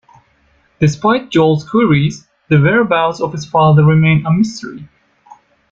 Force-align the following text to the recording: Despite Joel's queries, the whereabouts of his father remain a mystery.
Despite 0.79 1.29
Joel's 1.29 1.63
queries, 1.69 2.25
the 2.49 2.59
whereabouts 2.59 3.21
of 3.21 3.33
his 3.33 3.45
father 3.45 3.83
remain 3.83 4.25
a 4.25 4.31
mystery. 4.33 4.89